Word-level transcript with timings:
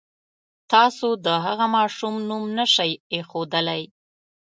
تاسو 0.71 1.07
د 1.25 1.27
هغه 1.45 1.65
ماشوم 1.75 2.13
نوم 2.29 2.43
نه 2.57 2.65
شئ 2.73 2.91
اېښودلی. 3.13 3.83